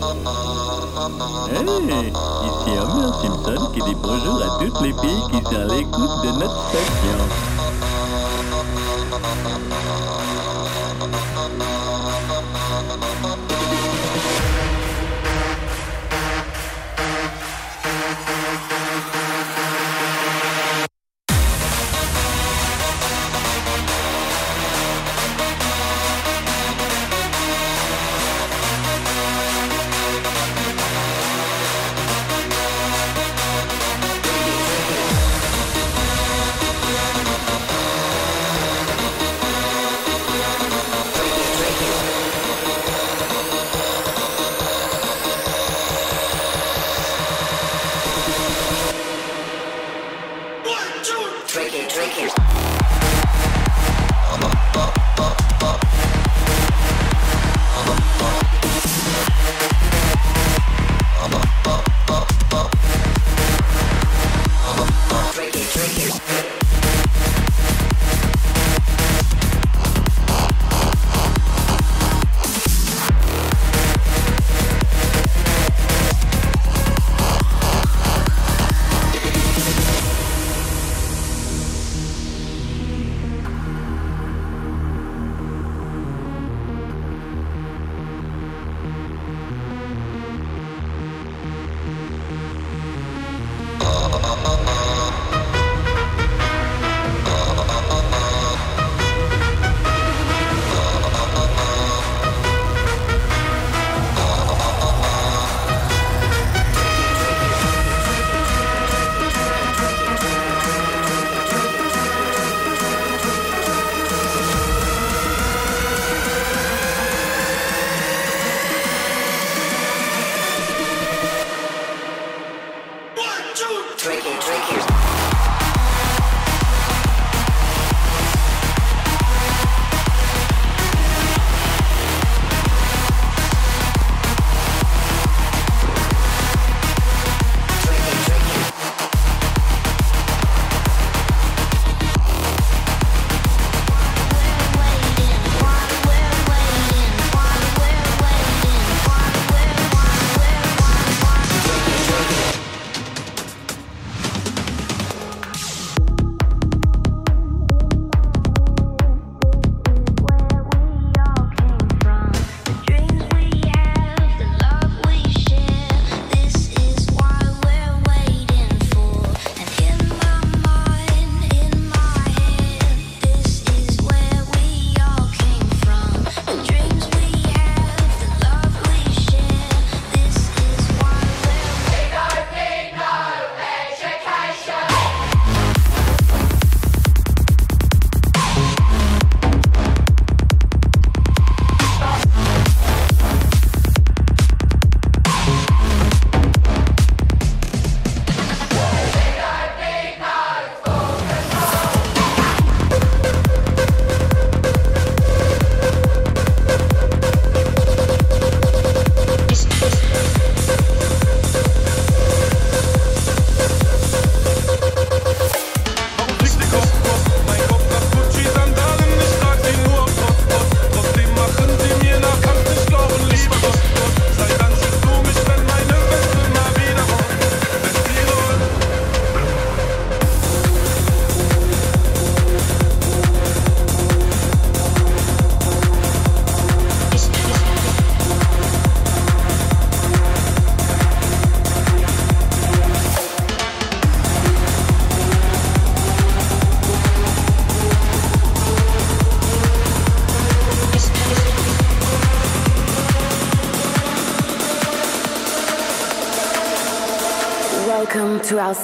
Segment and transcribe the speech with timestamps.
[0.00, 0.06] Hey,
[2.46, 6.30] ici Homer Simpson qui dit bonjour à toutes les filles qui sont à l'écoute de
[6.38, 7.57] notre station.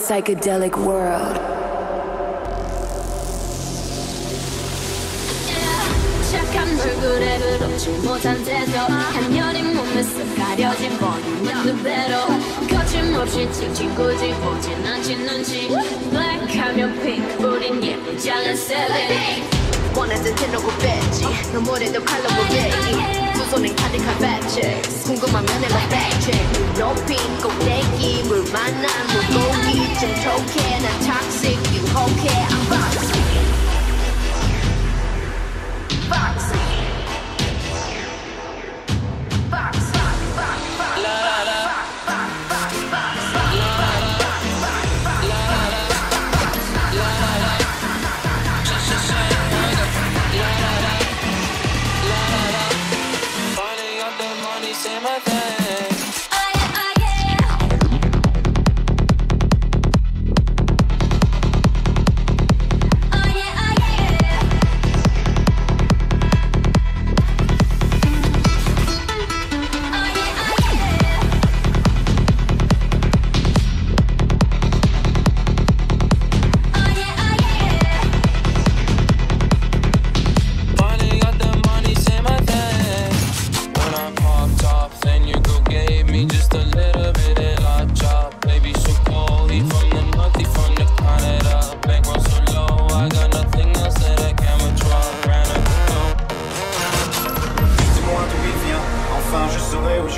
[0.04, 1.40] psychedelic world.
[6.30, 12.18] 착한 얼굴에 그렇지 못한 태도 한여린 몸에서 가려진 뻔한 눈배로
[12.70, 15.70] 거침없이 칭칭꾸지 보진 않지 눈치
[16.12, 19.44] 블랙하면 핑크 우린 예쁘장한 셀레리
[19.96, 24.61] 원하는 대놓고 뺐지 너무래도 칼로고 배기 두 손엔 가득한 배치
[25.05, 26.31] 궁금하면 내가 배치
[26.79, 32.29] 높이 꼭대기 물 만난 물고기 좀 톡해 난 toxic 유혹해.
[32.49, 33.24] I'm boxy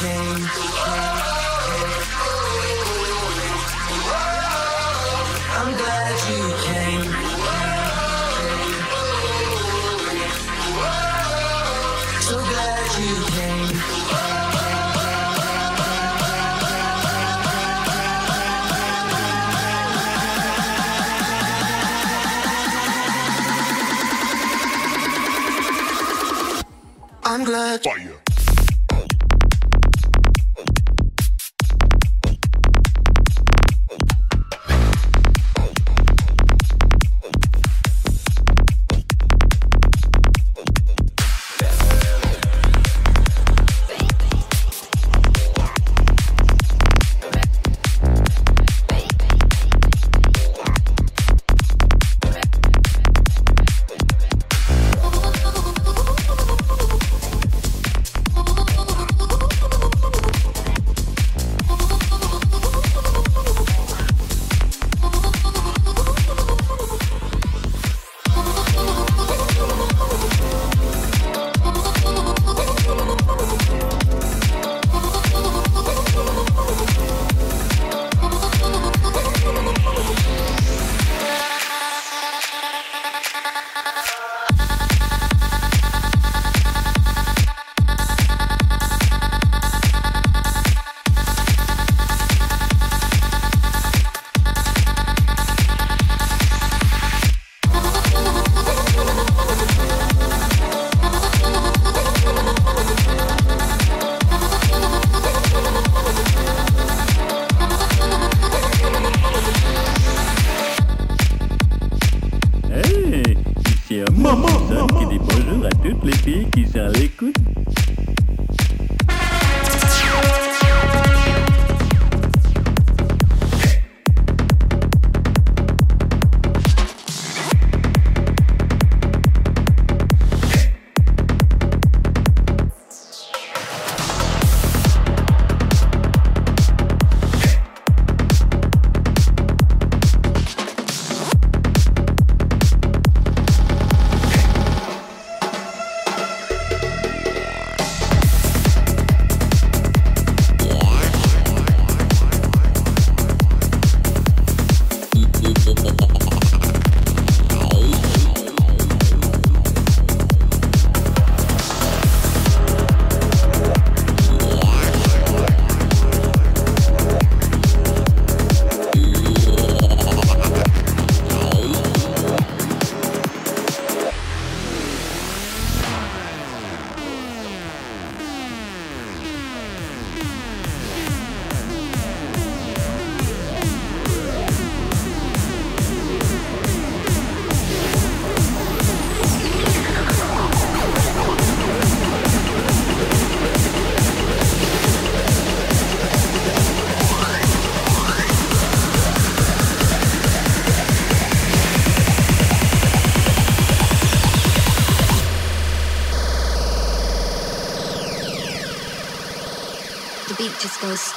[0.00, 0.63] change.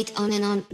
[0.07, 0.65] Straight on and on.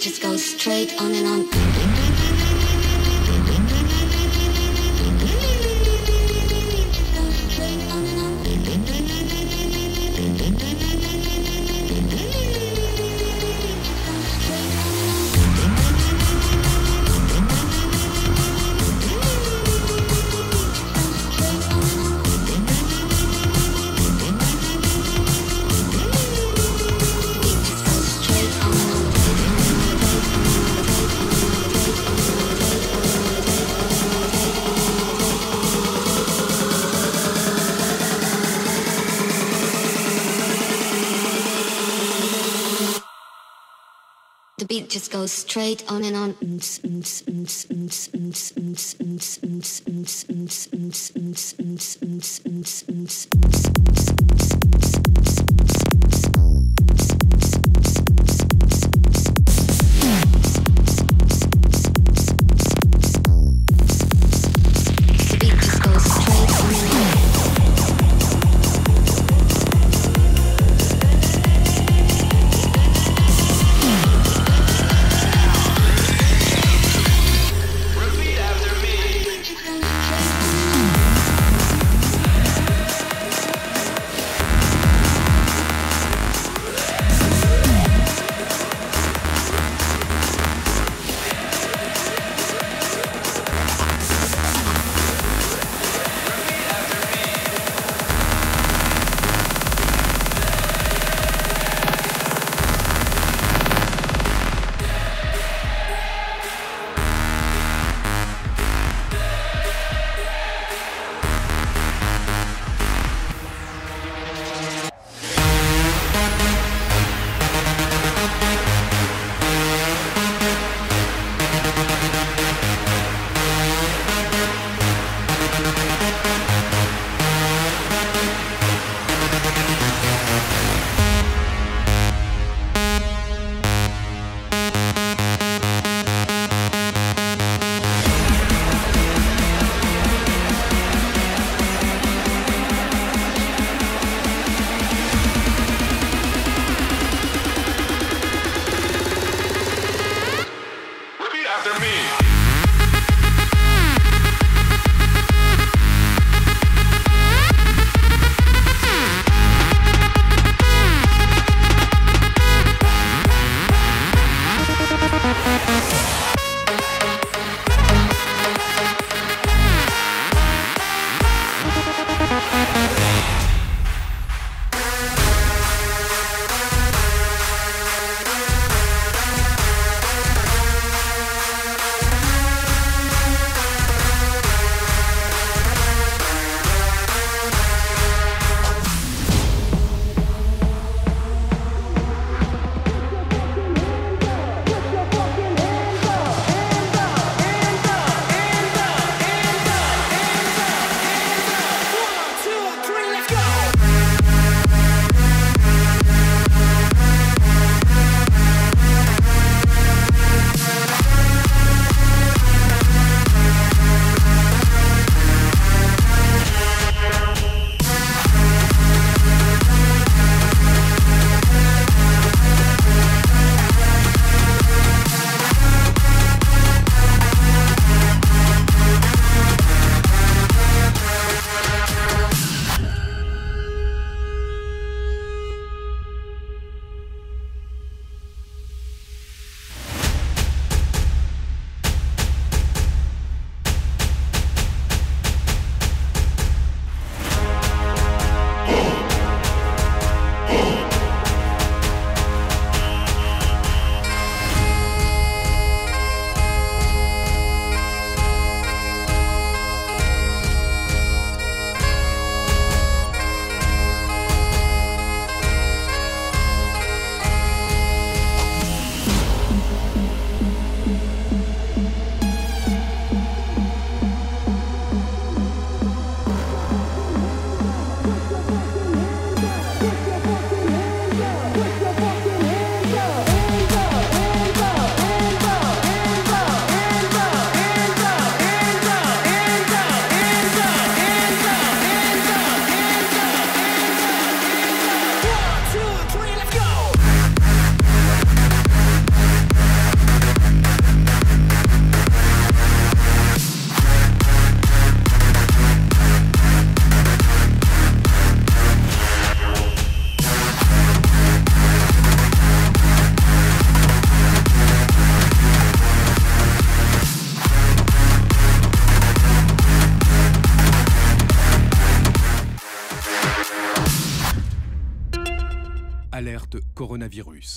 [0.00, 1.91] Just goes straight on and on.
[44.92, 46.32] Just goes straight on and on.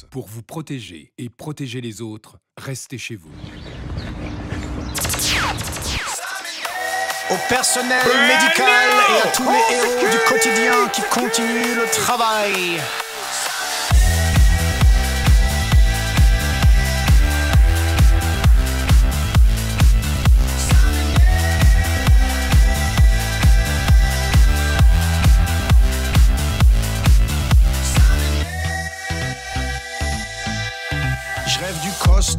[0.10, 3.31] Pour vous protéger et protéger les autres, restez chez vous.
[7.29, 12.79] Au personnel médical et à tous les héros du quotidien qui continuent le travail.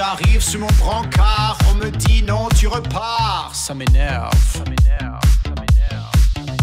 [0.00, 3.50] J'arrive sur mon brancard, on me dit non, tu repars.
[3.52, 4.32] Ça m'énerve.
[4.50, 5.20] Ça m'énerve.
[5.44, 6.56] Ça m'énerve.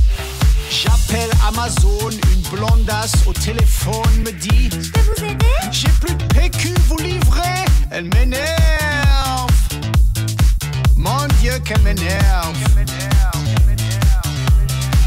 [0.71, 5.55] J'appelle Amazon, une blondasse au téléphone me dit Je peux vous aider?
[5.71, 7.65] J'ai plus de PQ, vous livrez?
[7.91, 9.51] Elle m'énerve.
[10.95, 12.57] Mon Dieu, qu'elle m'énerve.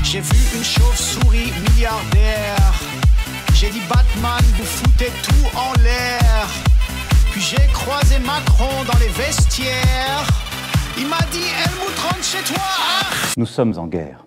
[0.05, 2.75] J'ai vu une chauve-souris milliardaire.
[3.55, 6.47] J'ai dit Batman, vous foutez tout en l'air.
[7.31, 10.27] Puis j'ai croisé Macron dans les vestiaires.
[10.99, 12.63] Il m'a dit Helmut rentre chez toi.
[13.37, 14.25] Nous sommes en guerre.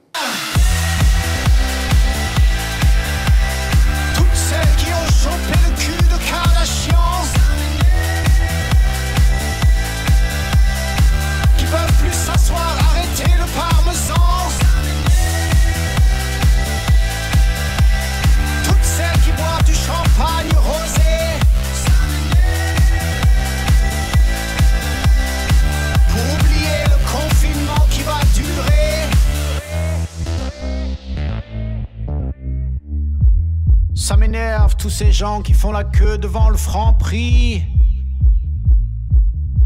[33.96, 37.64] Ça m'énerve tous ces gens qui font la queue devant le franc prix.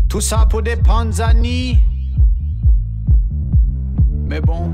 [0.09, 1.81] Tout ça pour des panzani.
[4.29, 4.71] Mais bon,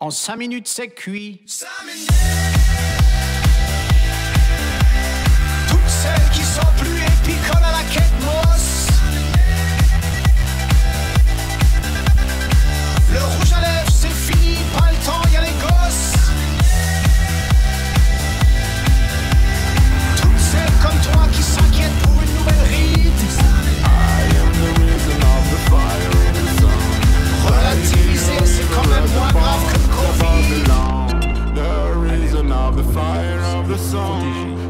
[0.00, 1.42] en cinq minutes c'est cuit.
[5.68, 8.73] Toutes celles qui sont plus épicoles à la quête mosse.
[31.54, 33.76] The reason of the fire of the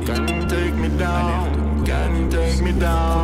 [0.06, 3.23] can take me down, can take me down.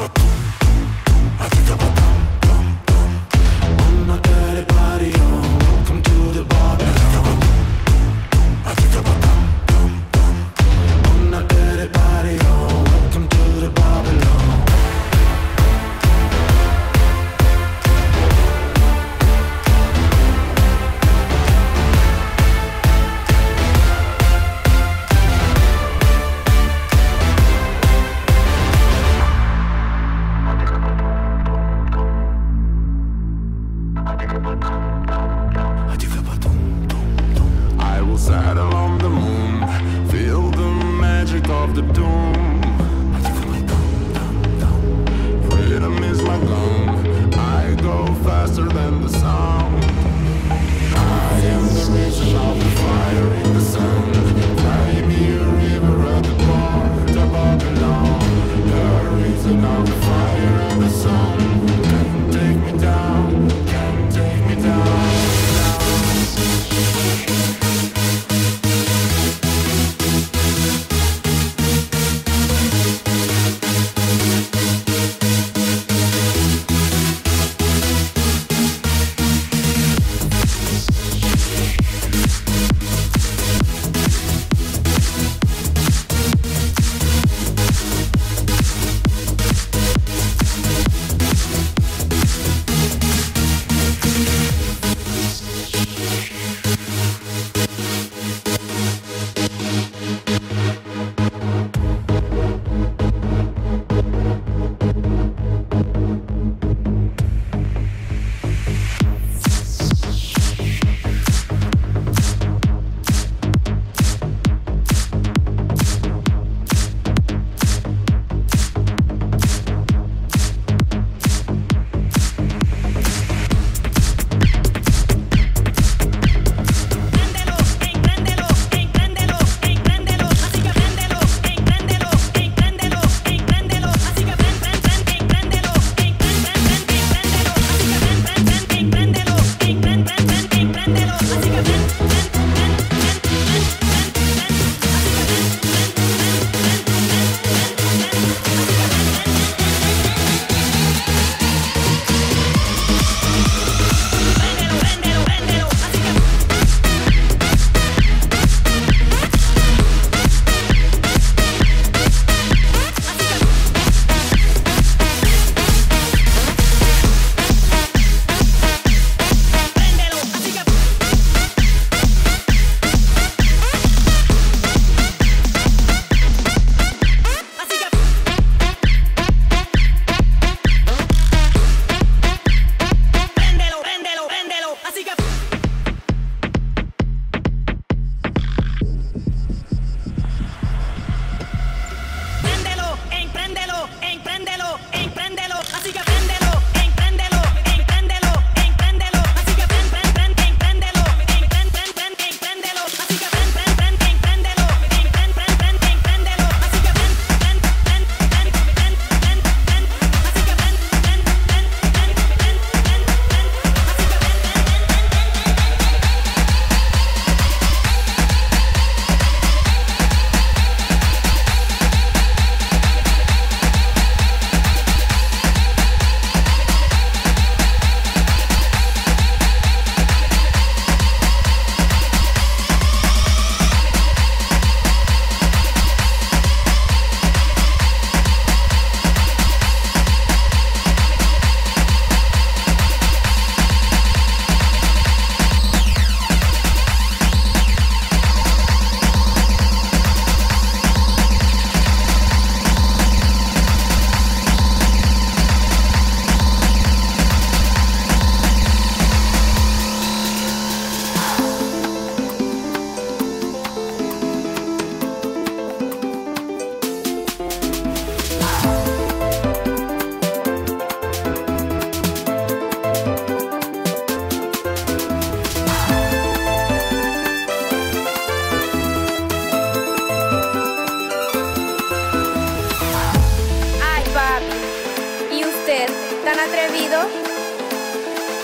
[0.00, 1.67] I
[48.64, 49.57] than the sound.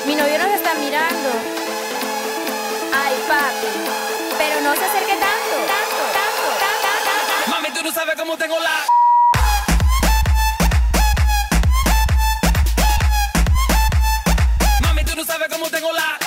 [0.06, 1.30] Mirando.
[2.92, 3.70] Ay, papi,
[4.38, 7.50] pero no se acerque tanto, tanto, tanto, tanto, tanto.
[7.50, 8.86] Mami, tú no sabes cómo tengo la.
[14.80, 16.23] Mami, tú no sabes cómo tengo la.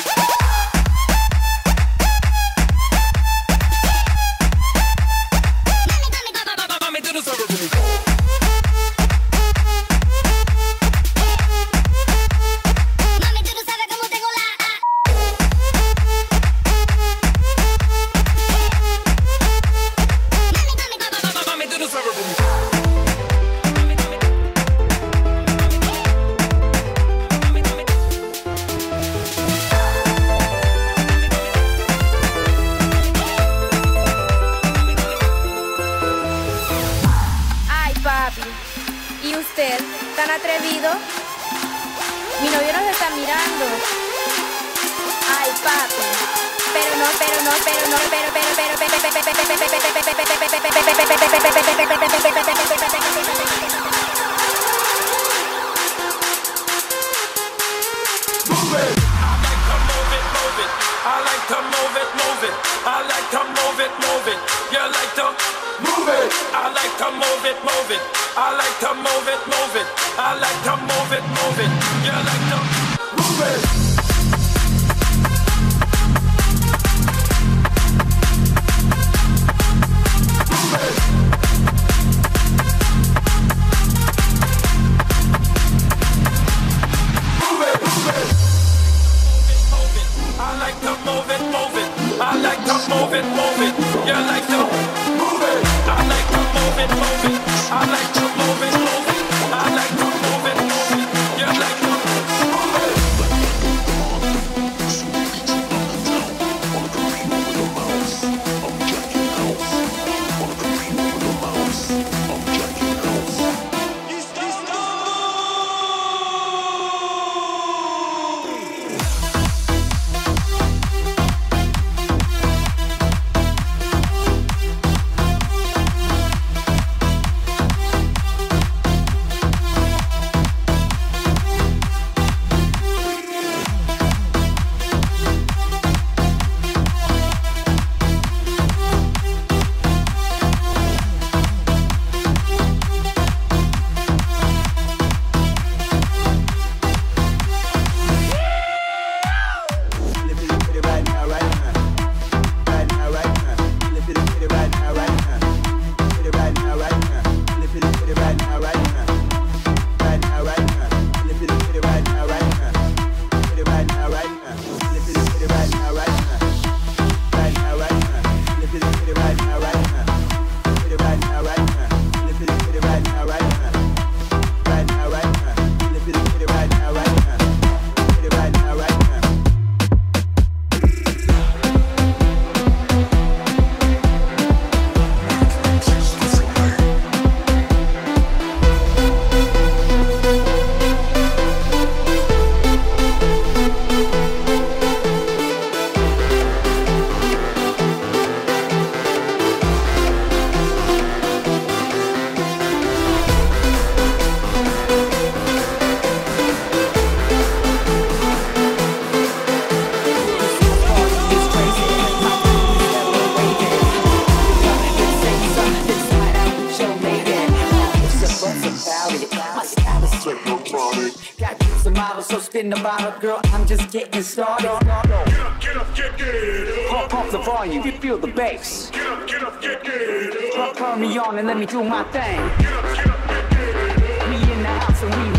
[222.67, 223.39] Spin the bottle, girl.
[223.45, 224.63] I'm just getting started.
[224.63, 228.91] Get up, get up, get, get Pump, the volume, you feel the bass.
[228.91, 232.03] Get up, get up, get, get Turn, turn me on and let me do my
[232.11, 232.39] thing.
[232.59, 235.36] Get up, get up, get, get We in the house and we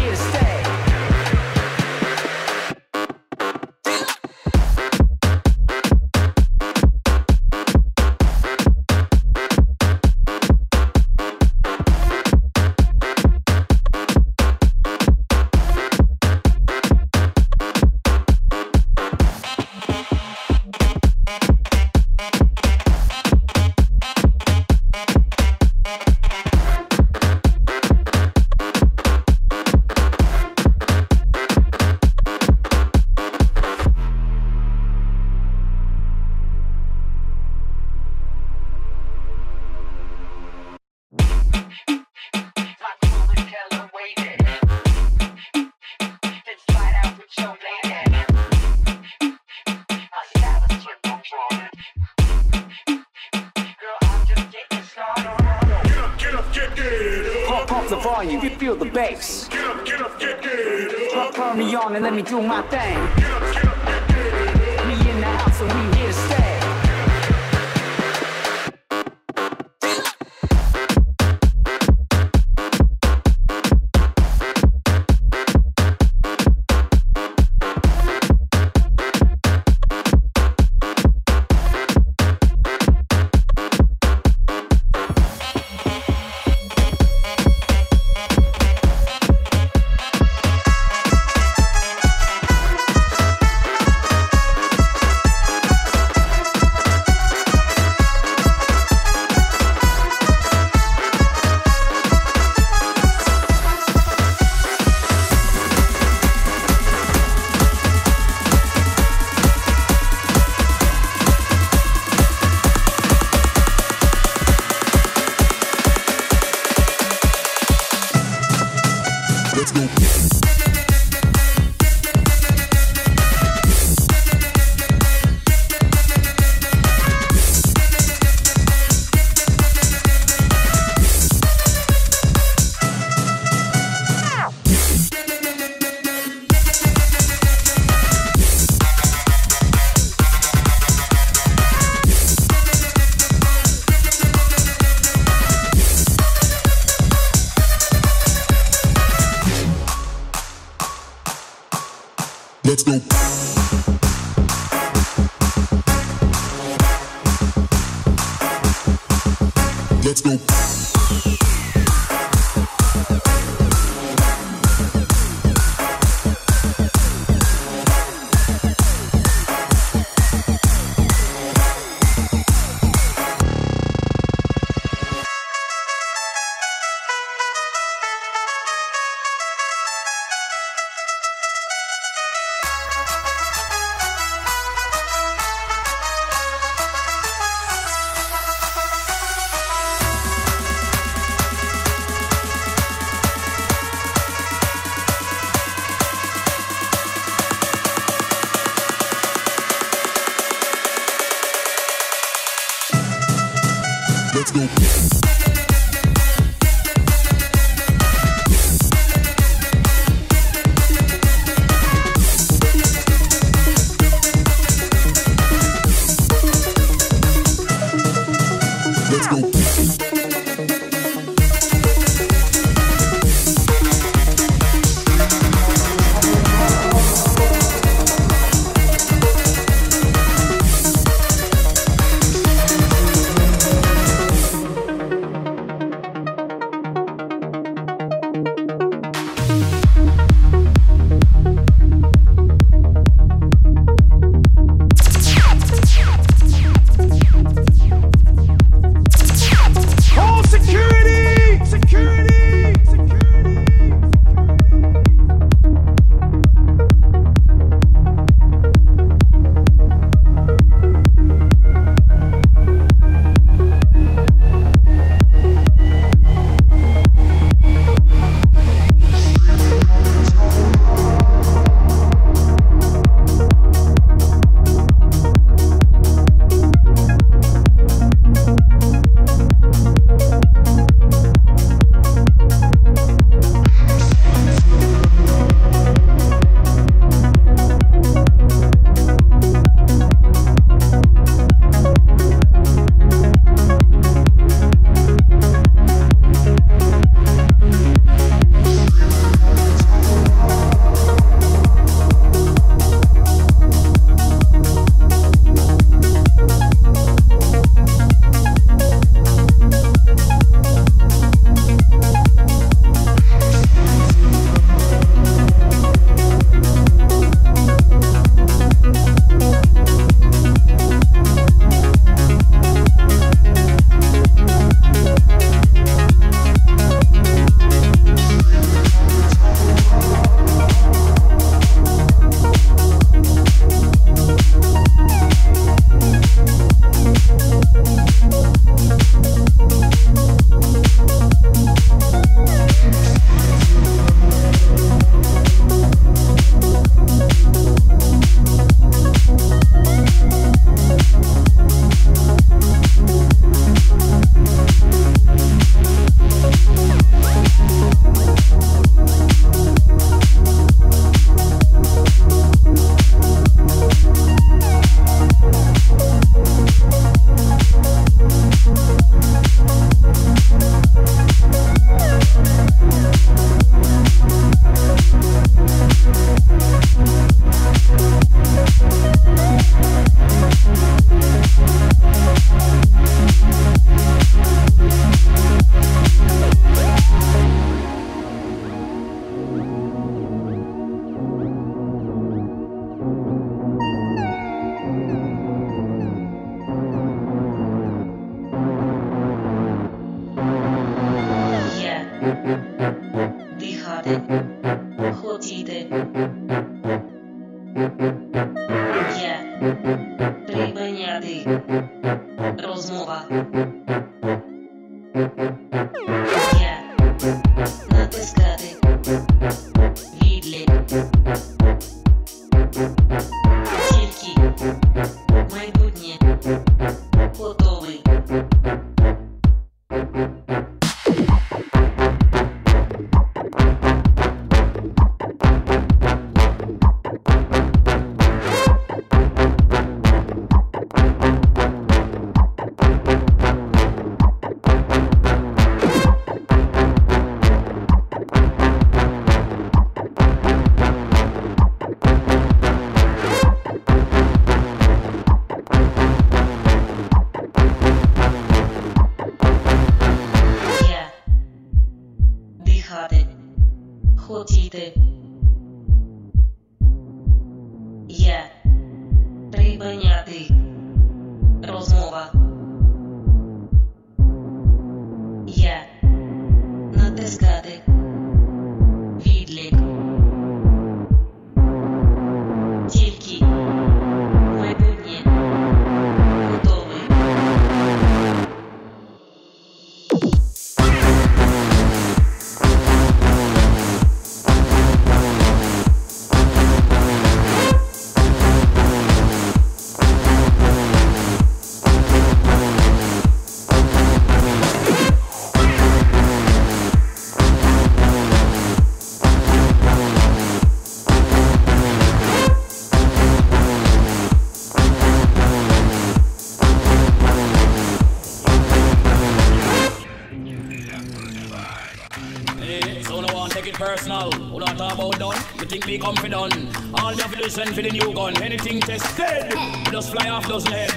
[525.98, 526.68] we come for done.
[526.94, 528.40] All the village send for the new gun.
[528.42, 529.52] Anything tested,
[529.90, 530.90] just fly off, those head.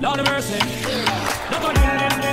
[0.00, 0.58] Lord of mercy.
[1.50, 2.23] not on them,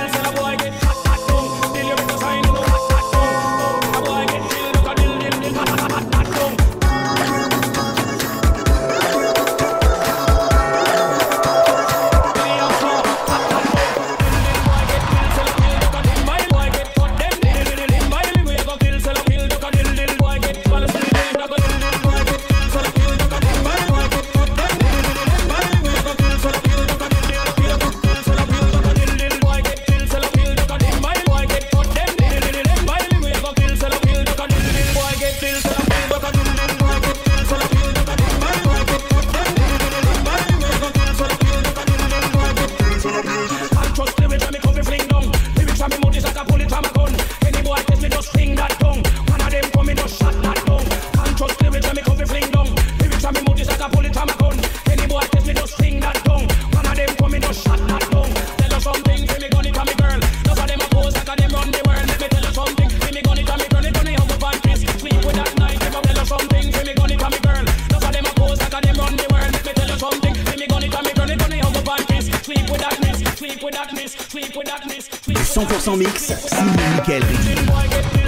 [75.82, 78.21] 100% mix, signé Michael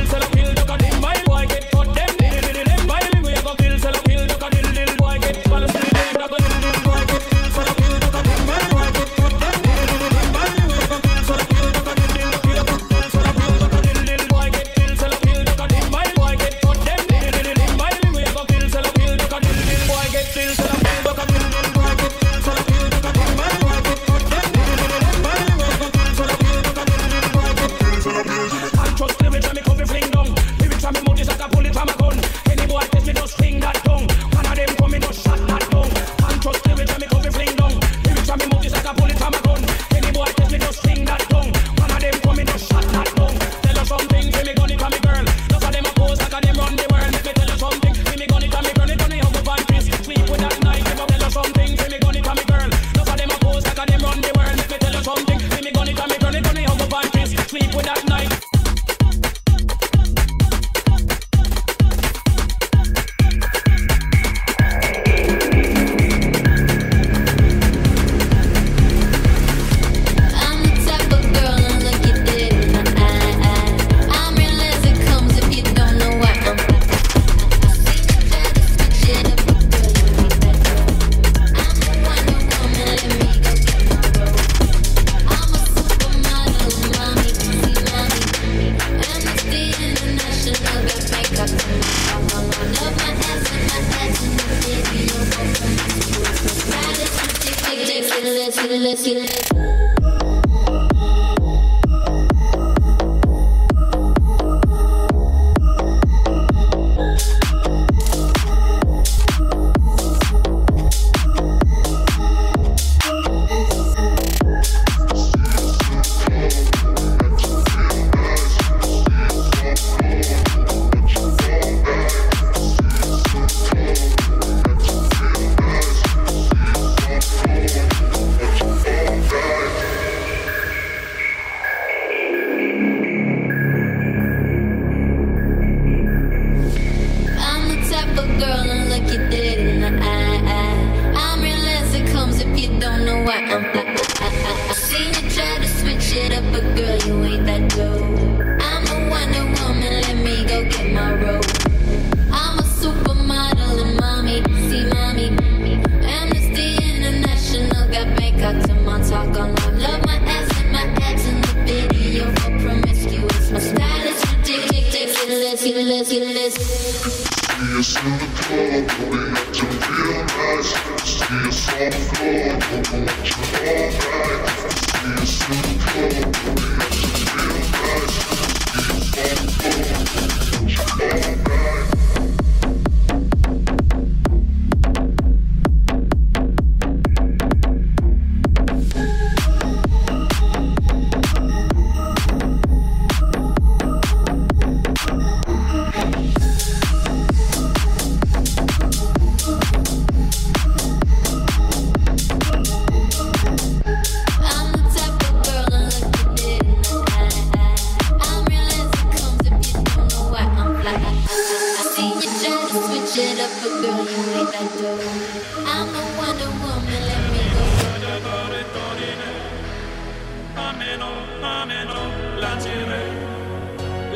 [220.57, 221.11] Ameno,
[221.43, 221.95] ameno,
[222.41, 223.03] lancire,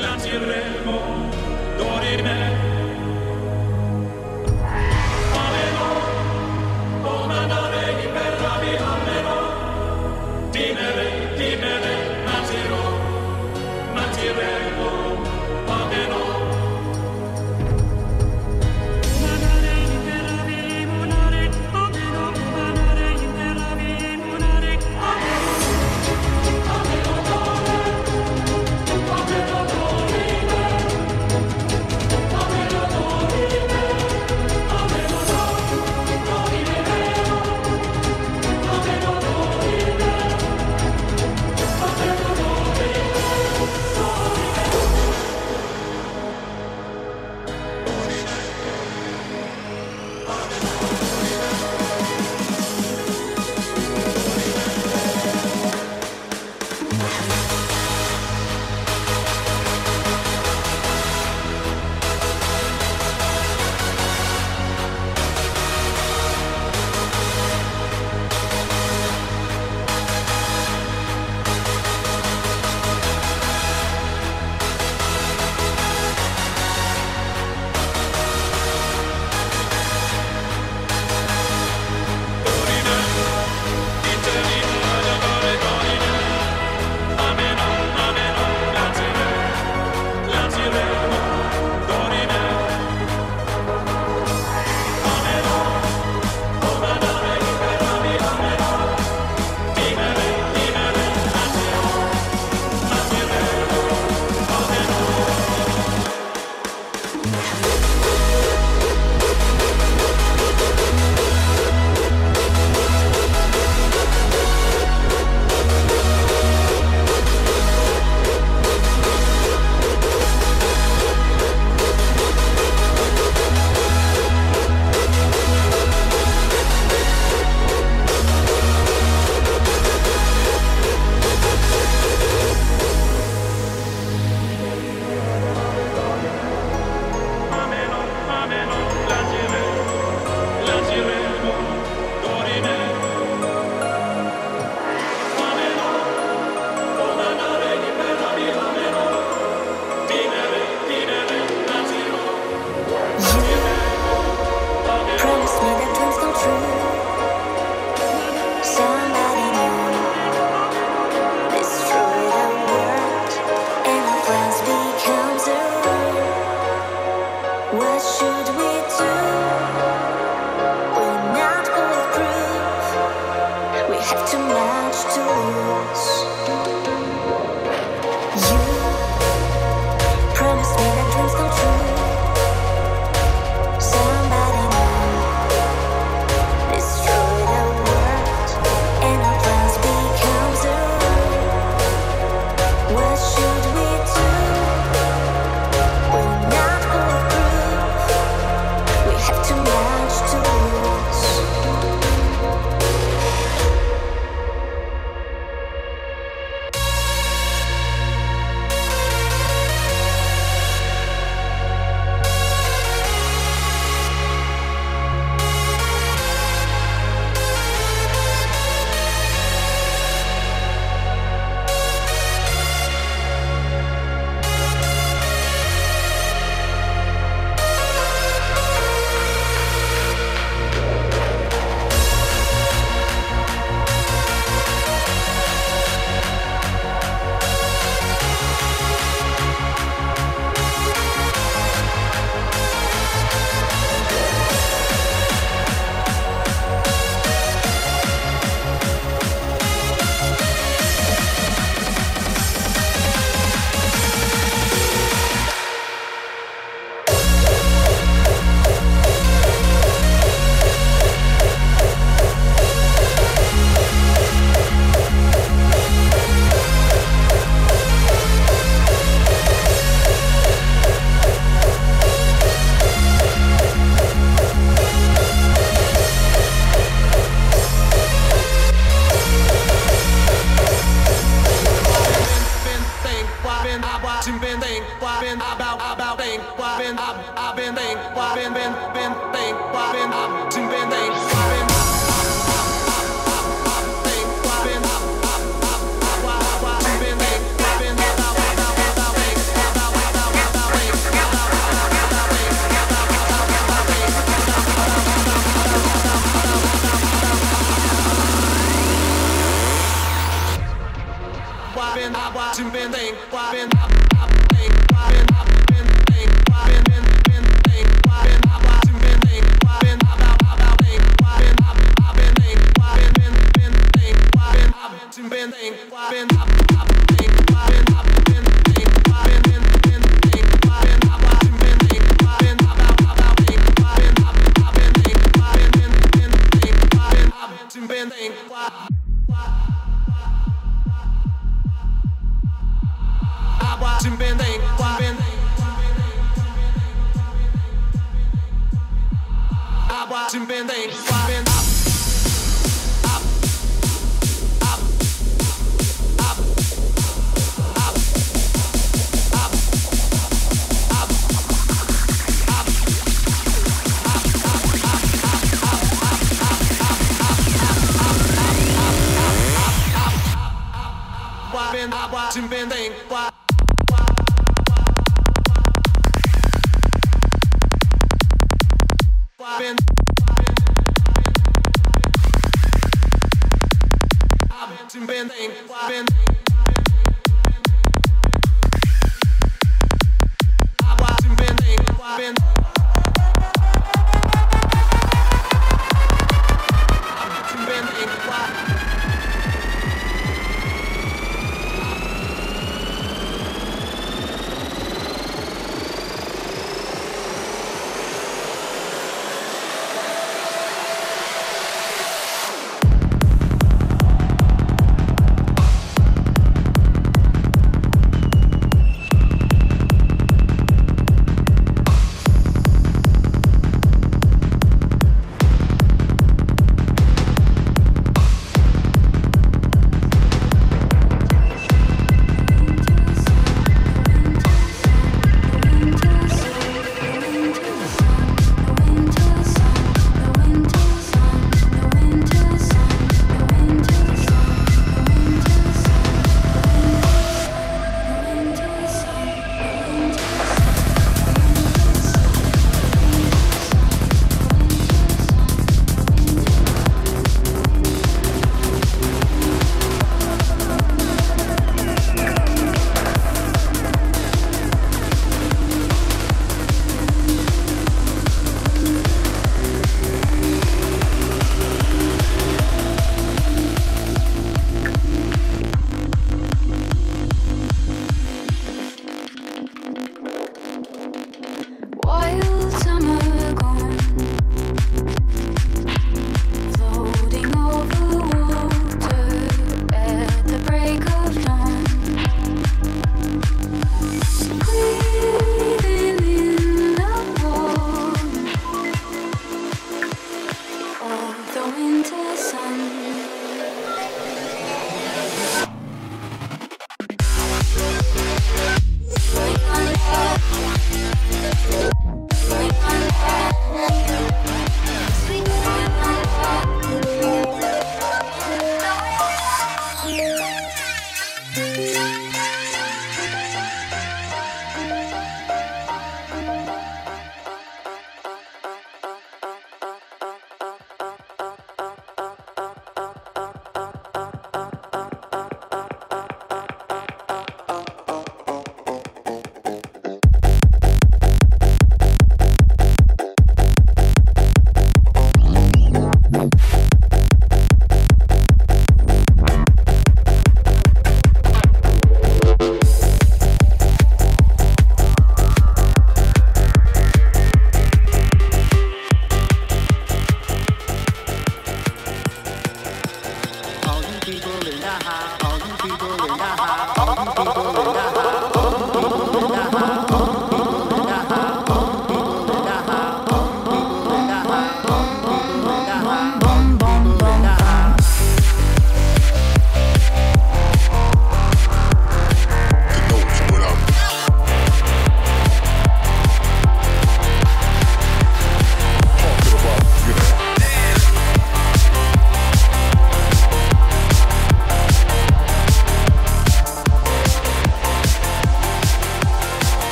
[0.00, 1.30] lanciremo,
[1.78, 2.71] dorime.